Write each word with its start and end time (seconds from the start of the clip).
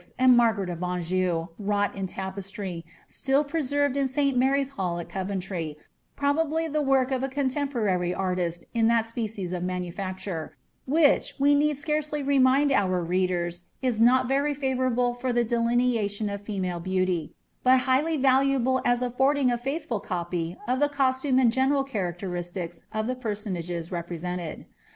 and 0.17 0.35
Margaret 0.35 0.71
of 0.71 1.11
you, 1.11 1.49
wrought 1.59 1.95
in 1.95 2.07
tapestry, 2.07 2.83
still 3.07 3.43
preserved 3.43 3.95
in 3.95 4.07
St. 4.07 4.35
Mary*s 4.35 4.71
Hall 4.71 4.99
at 4.99 5.07
Coven 5.09 5.39
r, 5.51 5.61
probably 6.15 6.67
the 6.67 6.81
work 6.81 7.11
of 7.11 7.21
a 7.21 7.27
contemporary 7.29 8.11
artist 8.11 8.65
in 8.73 8.87
that 8.87 9.05
species 9.05 9.53
of 9.53 9.61
manu 9.61 9.91
uure, 9.91 10.49
which, 10.87 11.35
we 11.37 11.53
need 11.53 11.77
scarcely 11.77 12.23
remind 12.23 12.71
our 12.71 12.99
readers, 13.03 13.67
is 13.83 14.01
not 14.01 14.27
very 14.27 14.55
favour 14.55 14.89
le 14.89 15.13
for 15.13 15.31
the 15.31 15.43
delineation 15.43 16.31
of 16.31 16.41
female 16.41 16.79
beauty, 16.79 17.35
but 17.61 17.81
highly 17.81 18.17
valuable 18.17 18.81
as 18.83 19.03
aflbrd 19.03 19.45
f 19.51 19.51
m 19.51 19.57
faithful 19.59 19.99
copy 19.99 20.57
of 20.67 20.79
the 20.79 20.89
costume 20.89 21.37
and 21.37 21.51
general 21.51 21.83
characteristics 21.83 22.85
of 22.91 23.05
the 23.05 23.15
nonages 23.15 23.91
represented. 23.91 24.65